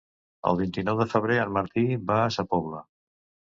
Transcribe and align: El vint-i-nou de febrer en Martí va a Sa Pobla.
El 0.51 0.55
vint-i-nou 0.61 0.97
de 1.01 1.07
febrer 1.11 1.37
en 1.43 1.53
Martí 1.59 1.85
va 2.11 2.19
a 2.25 2.35
Sa 2.39 2.49
Pobla. 2.57 2.83